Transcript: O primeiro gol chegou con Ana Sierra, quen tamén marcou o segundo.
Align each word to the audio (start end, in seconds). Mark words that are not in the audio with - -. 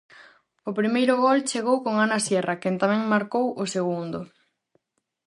O 0.69 0.71
primeiro 0.79 1.13
gol 1.23 1.37
chegou 1.51 1.77
con 1.85 1.93
Ana 2.05 2.19
Sierra, 2.25 2.59
quen 2.61 2.75
tamén 2.81 3.11
marcou 3.13 3.45
o 3.61 3.65
segundo. 3.75 4.19